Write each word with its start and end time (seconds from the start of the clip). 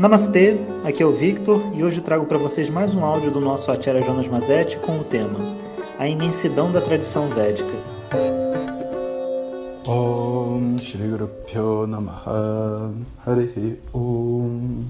Namastê, 0.00 0.56
aqui 0.82 1.02
é 1.02 1.06
o 1.06 1.12
Victor 1.12 1.60
e 1.74 1.84
hoje 1.84 2.00
trago 2.00 2.24
para 2.24 2.38
vocês 2.38 2.70
mais 2.70 2.94
um 2.94 3.04
áudio 3.04 3.30
do 3.30 3.38
nosso 3.38 3.70
Acharya 3.70 4.00
Jonas 4.00 4.26
Mazetti 4.26 4.78
com 4.78 4.98
o 4.98 5.04
tema 5.04 5.38
A 5.98 6.08
imensidão 6.08 6.72
da 6.72 6.80
tradição 6.80 7.28
védica. 7.28 7.68
Om 9.86 10.78
Shri 10.78 11.06
Guru 11.06 11.86
Namaha 11.86 12.94
Harihi 13.26 13.78
Om 13.92 14.86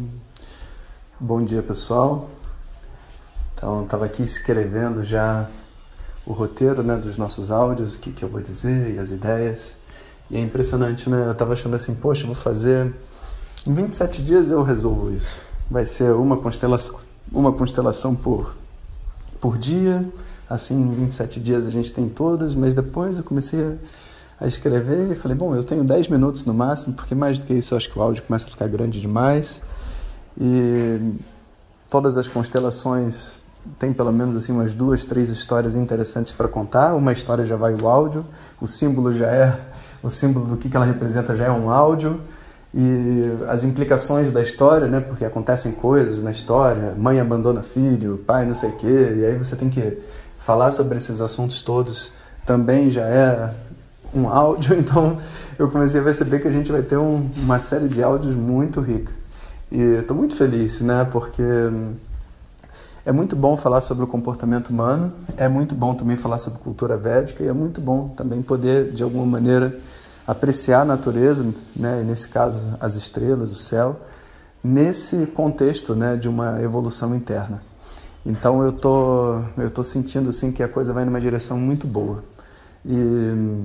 Bom 1.18 1.42
dia 1.42 1.61
pessoal. 1.61 2.30
Então 3.56 3.82
estava 3.82 4.04
aqui 4.04 4.22
escrevendo 4.22 5.02
já 5.02 5.50
o 6.24 6.32
roteiro 6.32 6.84
né, 6.84 6.95
dos 6.95 7.16
nossos 7.16 7.50
áudios, 7.50 7.96
o 7.96 7.98
que, 7.98 8.12
que 8.12 8.22
eu 8.22 8.29
vou 8.29 8.40
dizer 8.40 8.95
e 8.95 8.98
as 9.00 9.11
ideias. 9.11 9.77
E 10.30 10.36
é 10.36 10.40
impressionante, 10.40 11.11
né? 11.11 11.24
Eu 11.27 11.32
estava 11.32 11.54
achando 11.54 11.74
assim, 11.74 11.96
poxa, 11.96 12.24
vou 12.29 12.36
fazer 12.36 12.95
em 13.66 13.74
27 13.74 14.22
dias 14.22 14.50
eu 14.50 14.62
resolvo 14.62 15.11
isso. 15.12 15.42
Vai 15.70 15.84
ser 15.84 16.12
uma 16.12 16.37
constelação, 16.37 16.98
uma 17.30 17.52
constelação 17.52 18.14
por, 18.14 18.55
por 19.41 19.59
dia. 19.59 20.09
Assim, 20.48 20.80
em 20.80 20.95
27 20.95 21.38
dias 21.38 21.66
a 21.66 21.70
gente 21.70 21.92
tem 21.92 22.09
todas, 22.09 22.54
mas 22.54 22.74
depois 22.74 23.18
eu 23.18 23.24
comecei 23.24 23.78
a, 24.41 24.46
escrever 24.46 25.12
e 25.12 25.15
falei, 25.15 25.37
bom, 25.37 25.54
eu 25.54 25.62
tenho 25.62 25.84
10 25.84 26.09
minutos 26.09 26.46
no 26.46 26.54
máximo, 26.54 26.95
porque 26.95 27.15
mais 27.15 27.38
do 27.38 27.46
que 27.46 27.52
isso 27.52 27.74
eu 27.74 27.77
acho 27.77 27.91
que 27.91 27.98
o 27.98 28.02
áudio 28.02 28.23
começa 28.23 28.46
a 28.46 28.51
ficar 28.51 28.66
grande 28.66 29.01
demais. 29.01 29.60
E 30.40 31.15
todas 31.90 32.16
as 32.16 32.27
constelações 32.27 33.38
tem 33.79 33.92
pelo 33.92 34.10
menos 34.10 34.34
assim 34.34 34.52
umas 34.52 34.73
duas, 34.73 35.04
três 35.04 35.29
histórias 35.29 35.77
interessantes 35.77 36.32
para 36.32 36.48
contar. 36.48 36.95
Uma 36.95 37.12
história 37.12 37.45
já 37.45 37.56
vai 37.56 37.74
o 37.74 37.87
áudio, 37.87 38.24
o 38.60 38.66
símbolo 38.66 39.12
já 39.12 39.27
é 39.27 39.60
o 40.02 40.09
símbolo 40.09 40.46
do 40.46 40.56
que 40.56 40.74
ela 40.74 40.87
representa 40.87 41.37
já 41.37 41.45
é 41.45 41.51
um 41.51 41.70
áudio 41.70 42.18
e 42.73 43.37
as 43.48 43.65
implicações 43.65 44.30
da 44.30 44.41
história, 44.41 44.87
né? 44.87 45.01
Porque 45.01 45.24
acontecem 45.24 45.73
coisas 45.73 46.23
na 46.23 46.30
história, 46.30 46.95
mãe 46.96 47.19
abandona 47.19 47.63
filho, 47.63 48.18
pai 48.18 48.46
não 48.46 48.54
sei 48.54 48.71
o 48.71 48.76
quê, 48.76 49.15
e 49.16 49.24
aí 49.26 49.37
você 49.37 49.57
tem 49.57 49.68
que 49.68 49.99
falar 50.38 50.71
sobre 50.71 50.98
esses 50.98 51.21
assuntos 51.21 51.63
todos. 51.63 52.13
Também 52.46 52.88
já 52.88 53.07
é 53.07 53.52
um 54.15 54.29
áudio, 54.29 54.74
então 54.79 55.18
eu 55.59 55.68
comecei 55.68 56.01
a 56.01 56.04
perceber 56.04 56.38
que 56.41 56.48
a 56.48 56.52
gente 56.52 56.71
vai 56.71 56.82
ter 56.82 56.96
um, 56.96 57.29
uma 57.37 57.59
série 57.59 57.88
de 57.88 58.02
áudios 58.02 58.35
muito 58.35 58.80
rica. 58.80 59.13
E 59.71 59.80
estou 60.01 60.16
muito 60.16 60.37
feliz, 60.37 60.80
né? 60.80 61.07
Porque 61.10 61.43
é 63.04 63.13
muito 63.13 63.35
bom 63.35 63.57
falar 63.57 63.80
sobre 63.80 64.04
o 64.04 64.06
comportamento 64.06 64.69
humano, 64.69 65.12
é 65.37 65.48
muito 65.48 65.75
bom 65.75 65.94
também 65.94 66.16
falar 66.16 66.38
sobre 66.38 66.60
cultura 66.60 66.97
védica 66.97 67.43
e 67.43 67.48
é 67.48 67.53
muito 67.53 67.81
bom 67.81 68.09
também 68.16 68.43
poder, 68.43 68.93
de 68.93 69.03
alguma 69.03 69.25
maneira, 69.25 69.75
apreciar 70.26 70.82
a 70.82 70.84
natureza, 70.84 71.44
né, 71.75 72.03
nesse 72.03 72.28
caso 72.28 72.60
as 72.81 72.94
estrelas, 72.94 73.50
o 73.50 73.56
céu, 73.56 74.00
nesse 74.62 75.26
contexto 75.26 75.94
né, 75.94 76.16
de 76.16 76.28
uma 76.28 76.62
evolução 76.62 77.15
interna. 77.15 77.62
Então 78.25 78.62
eu 78.62 78.72
tô, 78.72 79.41
eu 79.56 79.71
tô 79.71 79.82
sentindo 79.82 80.28
assim 80.28 80.53
que 80.53 80.62
a 80.62 80.69
coisa 80.69 80.93
vai 80.93 81.04
numa 81.04 81.21
direção 81.21 81.59
muito 81.59 81.87
boa. 81.87 82.22
E 82.84 83.65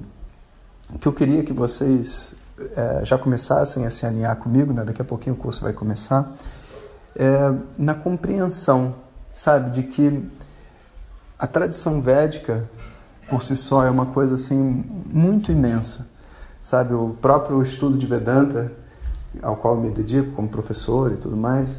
o 0.93 0.99
que 0.99 1.07
eu 1.07 1.13
queria 1.13 1.43
que 1.43 1.53
vocês 1.53 2.35
é, 2.75 3.03
já 3.03 3.17
começassem 3.17 3.85
a 3.85 3.89
se 3.89 4.05
alinhar 4.05 4.35
comigo, 4.37 4.73
né, 4.73 4.83
daqui 4.83 5.01
a 5.01 5.05
pouquinho 5.05 5.35
o 5.35 5.37
curso 5.37 5.61
vai 5.61 5.73
começar, 5.73 6.31
é, 7.15 7.53
na 7.77 7.93
compreensão, 7.93 8.95
sabe, 9.33 9.71
de 9.71 9.83
que 9.83 10.23
a 11.37 11.45
tradição 11.45 12.01
védica 12.01 12.63
por 13.29 13.43
si 13.43 13.57
só 13.57 13.83
é 13.83 13.89
uma 13.89 14.05
coisa 14.05 14.35
assim 14.35 14.85
muito 15.05 15.51
imensa 15.51 16.14
sabe, 16.65 16.95
o 16.95 17.15
próprio 17.21 17.61
estudo 17.61 17.95
de 17.95 18.07
Vedanta, 18.07 18.71
ao 19.39 19.55
qual 19.55 19.77
me 19.77 19.91
dedico 19.91 20.31
como 20.31 20.49
professor 20.49 21.11
e 21.11 21.15
tudo 21.15 21.37
mais, 21.37 21.77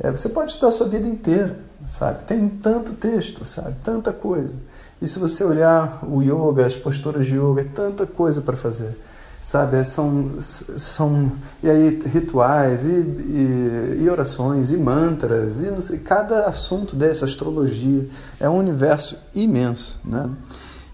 é, 0.00 0.10
você 0.10 0.30
pode 0.30 0.50
estudar 0.50 0.68
a 0.68 0.72
sua 0.72 0.88
vida 0.88 1.06
inteira, 1.06 1.58
sabe? 1.86 2.24
Tem 2.24 2.48
tanto 2.48 2.92
texto, 2.92 3.44
sabe? 3.44 3.76
Tanta 3.84 4.14
coisa. 4.14 4.54
E 5.02 5.06
se 5.06 5.18
você 5.18 5.44
olhar 5.44 6.02
o 6.02 6.22
yoga, 6.22 6.64
as 6.64 6.74
posturas 6.74 7.26
de 7.26 7.34
yoga, 7.36 7.60
é 7.60 7.64
tanta 7.64 8.06
coisa 8.06 8.40
para 8.40 8.56
fazer, 8.56 8.98
sabe? 9.42 9.76
É, 9.76 9.84
são, 9.84 10.40
são 10.40 11.32
e 11.62 11.68
aí 11.68 12.00
rituais 12.06 12.86
e, 12.86 12.88
e, 12.88 13.98
e, 14.04 14.08
orações 14.08 14.70
e 14.70 14.78
mantras 14.78 15.60
e 15.60 15.66
não 15.66 15.82
sei, 15.82 15.98
cada 15.98 16.46
assunto 16.46 16.96
dessa 16.96 17.26
astrologia 17.26 18.08
é 18.40 18.48
um 18.48 18.56
universo 18.56 19.18
imenso, 19.34 20.00
né? 20.02 20.30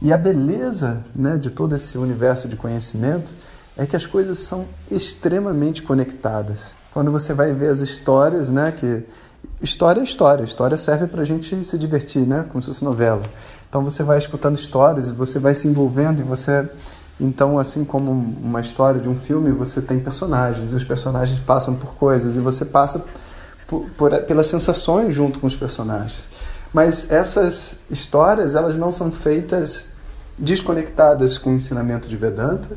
E 0.02 0.12
a 0.12 0.16
beleza 0.16 1.04
né, 1.14 1.36
de 1.36 1.50
todo 1.50 1.76
esse 1.76 1.98
universo 1.98 2.48
de 2.48 2.56
conhecimento 2.56 3.32
é 3.76 3.84
que 3.84 3.96
as 3.96 4.06
coisas 4.06 4.38
são 4.38 4.66
extremamente 4.90 5.82
conectadas. 5.82 6.74
Quando 6.92 7.10
você 7.10 7.34
vai 7.34 7.52
ver 7.52 7.68
as 7.68 7.80
histórias, 7.80 8.50
né, 8.50 8.72
que 8.72 9.02
história 9.60 10.00
é 10.00 10.04
história, 10.04 10.42
história 10.42 10.78
serve 10.78 11.06
para 11.06 11.22
a 11.22 11.24
gente 11.24 11.64
se 11.64 11.78
divertir, 11.78 12.26
né, 12.26 12.46
como 12.48 12.62
se 12.62 12.68
fosse 12.68 12.84
novela. 12.84 13.22
Então 13.68 13.84
você 13.84 14.02
vai 14.02 14.18
escutando 14.18 14.56
histórias 14.56 15.08
e 15.08 15.12
você 15.12 15.38
vai 15.38 15.54
se 15.54 15.68
envolvendo 15.68 16.20
e 16.20 16.22
você 16.22 16.68
então, 17.20 17.58
assim 17.58 17.84
como 17.84 18.10
uma 18.10 18.62
história 18.62 18.98
de 18.98 19.06
um 19.06 19.14
filme, 19.14 19.50
você 19.50 19.82
tem 19.82 20.00
personagens 20.00 20.72
e 20.72 20.74
os 20.74 20.82
personagens 20.82 21.38
passam 21.38 21.76
por 21.76 21.94
coisas 21.94 22.34
e 22.34 22.40
você 22.40 22.64
passa 22.64 23.04
por, 23.68 23.86
por, 23.90 24.16
pelas 24.22 24.46
sensações 24.46 25.14
junto 25.14 25.38
com 25.38 25.46
os 25.46 25.54
personagens. 25.54 26.20
Mas 26.72 27.10
essas 27.10 27.80
histórias, 27.90 28.54
elas 28.54 28.76
não 28.76 28.92
são 28.92 29.10
feitas 29.10 29.88
desconectadas 30.38 31.36
com 31.36 31.50
o 31.50 31.54
ensinamento 31.54 32.08
de 32.08 32.16
Vedanta, 32.16 32.68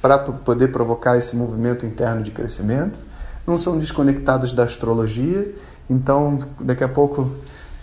para 0.00 0.18
poder 0.18 0.68
provocar 0.72 1.16
esse 1.16 1.36
movimento 1.36 1.86
interno 1.86 2.22
de 2.22 2.30
crescimento, 2.30 2.98
não 3.46 3.58
são 3.58 3.78
desconectadas 3.78 4.52
da 4.52 4.64
astrologia, 4.64 5.54
então 5.88 6.38
daqui 6.60 6.82
a 6.82 6.88
pouco, 6.88 7.30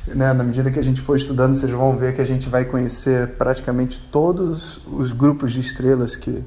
né, 0.08 0.34
na 0.34 0.44
medida 0.44 0.72
que 0.72 0.80
a 0.80 0.84
gente 0.84 1.02
for 1.02 1.16
estudando, 1.16 1.54
vocês 1.54 1.72
vão 1.72 1.96
ver 1.96 2.16
que 2.16 2.22
a 2.22 2.26
gente 2.26 2.50
vai 2.50 2.66
conhecer 2.66 3.30
praticamente 3.36 4.08
todos 4.12 4.82
os 4.88 5.12
grupos 5.12 5.52
de 5.52 5.62
estrelas 5.62 6.16
que, 6.16 6.44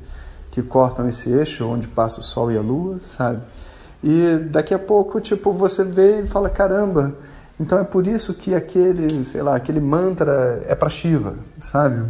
que 0.50 0.62
cortam 0.62 1.08
esse 1.08 1.30
eixo, 1.30 1.66
onde 1.66 1.86
passa 1.86 2.20
o 2.20 2.22
Sol 2.22 2.50
e 2.52 2.58
a 2.58 2.60
Lua, 2.60 2.98
sabe? 3.02 3.40
E 4.02 4.36
daqui 4.50 4.74
a 4.74 4.78
pouco, 4.78 5.20
tipo, 5.20 5.52
você 5.52 5.82
vê 5.82 6.20
e 6.20 6.26
fala, 6.26 6.50
caramba, 6.50 7.14
então 7.58 7.78
é 7.78 7.84
por 7.84 8.06
isso 8.06 8.34
que 8.34 8.54
aquele, 8.54 9.24
sei 9.24 9.42
lá, 9.42 9.56
aquele 9.56 9.80
mantra 9.80 10.62
é 10.68 10.74
para 10.74 10.88
Shiva, 10.88 11.34
sabe? 11.60 12.04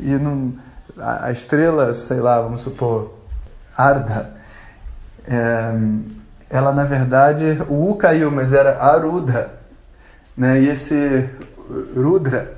E 0.00 0.10
não, 0.14 0.54
a, 0.98 1.26
a, 1.26 1.32
estrela, 1.32 1.92
sei 1.94 2.20
lá, 2.20 2.40
vamos 2.40 2.62
supor, 2.62 3.14
Arda, 3.76 4.30
é, 5.26 5.72
ela 6.48 6.72
na 6.72 6.84
verdade, 6.84 7.58
o 7.68 7.90
U 7.90 7.96
caiu, 7.96 8.30
mas 8.30 8.52
era 8.52 8.82
Arudha, 8.82 9.50
né? 10.36 10.60
E 10.60 10.68
esse 10.68 11.28
Rudra, 11.94 12.56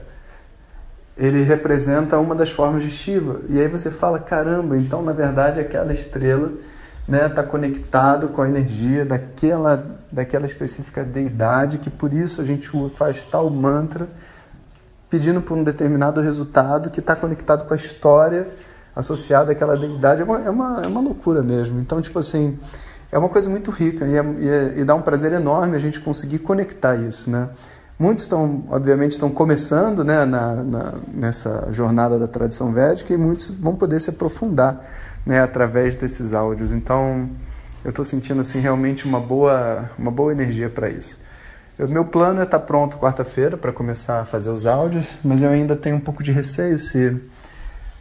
ele 1.16 1.43
representa 1.43 2.19
uma 2.19 2.34
das 2.34 2.50
formas 2.50 2.82
de 2.82 2.91
Shiva. 2.91 3.41
E 3.48 3.59
aí 3.60 3.69
você 3.69 3.91
fala, 3.91 4.19
caramba, 4.19 4.77
então 4.77 5.03
na 5.03 5.12
verdade 5.12 5.59
aquela 5.59 5.93
estrela 5.93 6.53
né, 7.08 7.26
tá 7.28 7.42
conectado 7.42 8.28
com 8.28 8.42
a 8.42 8.48
energia 8.48 9.04
daquela, 9.04 9.98
daquela 10.12 10.44
específica 10.44 11.02
deidade, 11.02 11.78
que 11.78 11.88
por 11.88 12.12
isso 12.12 12.42
a 12.42 12.44
gente 12.44 12.69
faz 12.94 13.24
tal 13.24 13.48
mantra 13.48 14.06
pedindo 15.08 15.41
por 15.41 15.56
um 15.56 15.64
determinado 15.64 16.20
resultado 16.20 16.91
que 16.91 17.00
está 17.00 17.16
conectado 17.16 17.66
com 17.66 17.72
a 17.72 17.76
história 17.76 18.47
associada 18.94 19.52
àquela 19.52 19.74
deidade. 19.74 20.20
É 20.20 20.24
uma, 20.24 20.41
é, 20.41 20.50
uma, 20.50 20.82
é 20.84 20.86
uma 20.86 21.00
loucura 21.00 21.42
mesmo. 21.42 21.80
Então, 21.80 22.02
tipo 22.02 22.18
assim, 22.18 22.58
é 23.10 23.18
uma 23.18 23.30
coisa 23.30 23.48
muito 23.48 23.70
rica 23.70 24.06
e, 24.06 24.14
é, 24.14 24.22
e, 24.22 24.48
é, 24.48 24.78
e 24.80 24.84
dá 24.84 24.94
um 24.94 25.00
prazer 25.00 25.32
enorme 25.32 25.76
a 25.76 25.80
gente 25.80 26.00
conseguir 26.00 26.41
conectar 26.41 26.97
isso, 26.97 27.30
né? 27.30 27.48
Muitos 27.98 28.24
estão, 28.24 28.62
obviamente, 28.70 29.12
estão 29.12 29.28
começando 29.28 30.04
né, 30.04 30.24
na, 30.24 30.54
na, 30.62 30.94
nessa 31.12 31.66
jornada 31.72 32.16
da 32.16 32.28
tradição 32.28 32.72
védica 32.72 33.12
e 33.12 33.16
muitos 33.16 33.50
vão 33.50 33.74
poder 33.74 33.98
se 33.98 34.10
aprofundar 34.10 34.86
né, 35.28 35.43
através 35.43 35.94
desses 35.94 36.33
áudios. 36.33 36.72
Então, 36.72 37.28
eu 37.84 37.91
estou 37.91 38.03
sentindo 38.03 38.41
assim 38.41 38.61
realmente 38.61 39.04
uma 39.04 39.21
boa, 39.21 39.91
uma 39.98 40.10
boa 40.10 40.33
energia 40.33 40.71
para 40.71 40.89
isso. 40.89 41.21
O 41.78 41.86
meu 41.86 42.07
plano 42.07 42.41
é 42.41 42.45
estar 42.45 42.59
tá 42.59 42.65
pronto 42.65 42.97
quarta-feira 42.97 43.54
para 43.54 43.71
começar 43.71 44.22
a 44.22 44.25
fazer 44.25 44.48
os 44.48 44.65
áudios, 44.65 45.19
mas 45.22 45.42
eu 45.42 45.51
ainda 45.51 45.77
tenho 45.77 45.97
um 45.97 46.01
pouco 46.01 46.22
de 46.22 46.33
receio 46.33 46.78
se, 46.78 47.15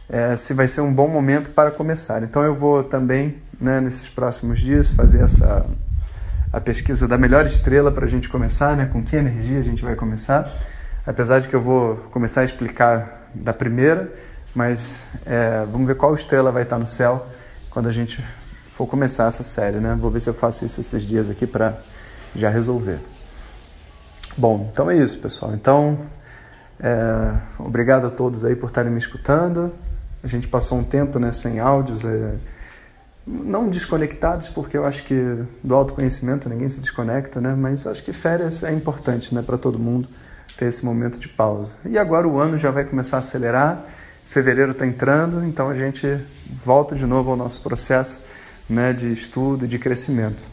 é, 0.08 0.36
se 0.36 0.54
vai 0.54 0.66
ser 0.66 0.80
um 0.80 0.92
bom 0.92 1.06
momento 1.06 1.50
para 1.50 1.70
começar. 1.70 2.22
Então, 2.22 2.42
eu 2.42 2.54
vou 2.54 2.82
também, 2.82 3.36
né, 3.60 3.78
nesses 3.78 4.08
próximos 4.08 4.58
dias, 4.58 4.90
fazer 4.90 5.22
essa 5.22 5.66
a 6.50 6.58
pesquisa 6.62 7.06
da 7.06 7.18
melhor 7.18 7.44
estrela 7.44 7.92
para 7.92 8.06
a 8.06 8.08
gente 8.08 8.26
começar, 8.26 8.74
né, 8.74 8.86
com 8.90 9.04
que 9.04 9.14
energia 9.14 9.58
a 9.58 9.62
gente 9.62 9.84
vai 9.84 9.94
começar. 9.94 10.50
Apesar 11.06 11.40
de 11.40 11.48
que 11.48 11.54
eu 11.54 11.60
vou 11.60 11.96
começar 12.10 12.40
a 12.40 12.44
explicar 12.44 13.28
da 13.34 13.52
primeira, 13.52 14.10
mas 14.58 15.02
é, 15.24 15.64
vamos 15.70 15.86
ver 15.86 15.94
qual 15.94 16.12
estrela 16.16 16.50
vai 16.50 16.64
estar 16.64 16.80
no 16.80 16.86
céu 16.86 17.24
quando 17.70 17.88
a 17.88 17.92
gente 17.92 18.24
for 18.72 18.88
começar 18.88 19.28
essa 19.28 19.44
série, 19.44 19.76
né? 19.76 19.96
Vou 19.96 20.10
ver 20.10 20.18
se 20.18 20.28
eu 20.28 20.34
faço 20.34 20.64
isso 20.64 20.80
esses 20.80 21.04
dias 21.04 21.30
aqui 21.30 21.46
para 21.46 21.78
já 22.34 22.50
resolver. 22.50 22.98
Bom, 24.36 24.68
então 24.72 24.90
é 24.90 24.96
isso, 24.96 25.20
pessoal. 25.20 25.54
Então, 25.54 25.96
é, 26.80 27.34
obrigado 27.56 28.08
a 28.08 28.10
todos 28.10 28.44
aí 28.44 28.56
por 28.56 28.66
estarem 28.66 28.90
me 28.90 28.98
escutando. 28.98 29.72
A 30.24 30.26
gente 30.26 30.48
passou 30.48 30.76
um 30.76 30.82
tempo 30.82 31.20
né, 31.20 31.30
sem 31.30 31.60
áudios. 31.60 32.04
É, 32.04 32.34
não 33.24 33.68
desconectados, 33.68 34.48
porque 34.48 34.76
eu 34.76 34.84
acho 34.84 35.04
que 35.04 35.46
do 35.62 35.72
autoconhecimento 35.72 36.48
ninguém 36.48 36.68
se 36.68 36.80
desconecta, 36.80 37.40
né? 37.40 37.54
Mas 37.54 37.84
eu 37.84 37.92
acho 37.92 38.02
que 38.02 38.12
férias 38.12 38.64
é 38.64 38.72
importante, 38.72 39.32
né, 39.32 39.40
para 39.40 39.56
todo 39.56 39.78
mundo 39.78 40.08
ter 40.56 40.64
esse 40.64 40.84
momento 40.84 41.20
de 41.20 41.28
pausa. 41.28 41.74
E 41.84 41.96
agora 41.96 42.26
o 42.26 42.40
ano 42.40 42.58
já 42.58 42.72
vai 42.72 42.82
começar 42.82 43.18
a 43.18 43.20
acelerar, 43.20 43.84
fevereiro 44.28 44.72
está 44.72 44.86
entrando, 44.86 45.44
então 45.44 45.68
a 45.68 45.74
gente 45.74 46.06
volta 46.64 46.94
de 46.94 47.06
novo 47.06 47.30
ao 47.30 47.36
nosso 47.36 47.60
processo, 47.62 48.22
né, 48.68 48.92
de 48.92 49.10
estudo 49.10 49.64
e 49.64 49.68
de 49.68 49.78
crescimento. 49.78 50.44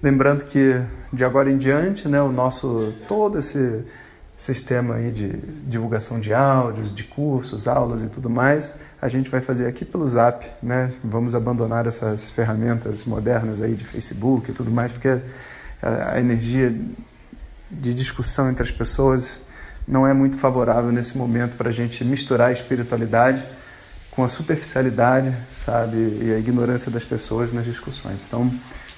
Lembrando 0.00 0.44
que 0.44 0.80
de 1.12 1.24
agora 1.24 1.50
em 1.50 1.58
diante, 1.58 2.06
né, 2.08 2.22
o 2.22 2.30
nosso 2.30 2.94
todo 3.08 3.36
esse 3.36 3.84
sistema 4.36 4.94
aí 4.94 5.10
de 5.10 5.30
divulgação 5.66 6.20
de 6.20 6.32
áudios, 6.32 6.94
de 6.94 7.02
cursos, 7.02 7.66
aulas 7.66 8.02
e 8.02 8.08
tudo 8.08 8.30
mais, 8.30 8.72
a 9.02 9.08
gente 9.08 9.28
vai 9.28 9.40
fazer 9.40 9.66
aqui 9.66 9.84
pelo 9.84 10.06
Zap, 10.06 10.48
né? 10.62 10.92
Vamos 11.02 11.34
abandonar 11.34 11.88
essas 11.88 12.30
ferramentas 12.30 13.04
modernas 13.04 13.60
aí 13.60 13.74
de 13.74 13.84
Facebook 13.84 14.52
e 14.52 14.54
tudo 14.54 14.70
mais, 14.70 14.92
porque 14.92 15.18
a 15.82 16.20
energia 16.20 16.72
de 17.68 17.92
discussão 17.92 18.48
entre 18.48 18.62
as 18.62 18.70
pessoas 18.70 19.40
não 19.88 20.06
é 20.06 20.12
muito 20.12 20.36
favorável 20.36 20.92
nesse 20.92 21.16
momento 21.16 21.56
para 21.56 21.70
a 21.70 21.72
gente 21.72 22.04
misturar 22.04 22.50
a 22.50 22.52
espiritualidade 22.52 23.44
com 24.10 24.24
a 24.24 24.28
superficialidade, 24.28 25.32
sabe, 25.48 25.96
e 25.96 26.32
a 26.34 26.38
ignorância 26.38 26.90
das 26.90 27.04
pessoas 27.04 27.52
nas 27.52 27.64
discussões. 27.64 28.24
Então, 28.26 28.52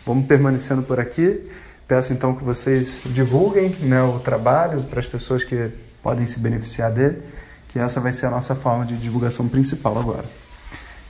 vamos 0.05 0.27
permanecendo 0.27 0.83
por 0.83 0.99
aqui. 0.99 1.47
Peço 1.87 2.13
então 2.13 2.35
que 2.35 2.43
vocês 2.43 3.01
divulguem 3.05 3.77
né, 3.81 4.03
o 4.03 4.19
trabalho 4.19 4.83
para 4.85 4.99
as 4.99 5.07
pessoas 5.07 5.45
que 5.45 5.71
podem 6.03 6.25
se 6.25 6.41
beneficiar 6.41 6.91
dele, 6.91 7.23
que 7.69 7.79
essa 7.79 8.01
vai 8.01 8.13
ser 8.13 8.27
a 8.27 8.31
nossa 8.31 8.55
forma 8.55 8.87
de 8.87 8.97
divulgação 8.97 9.47
principal 9.47 9.99
agora. 9.99 10.25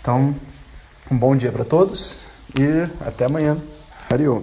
Então, 0.00 0.34
um 1.08 1.16
bom 1.16 1.36
dia 1.36 1.52
para 1.52 1.64
todos 1.64 2.22
e 2.58 2.88
até 3.06 3.26
amanhã. 3.26 3.58
Hariom. 4.10 4.42